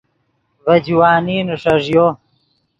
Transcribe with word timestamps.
ڤے 0.63 0.75
جوانی 0.85 1.37
نیݰݱیو 1.47 2.05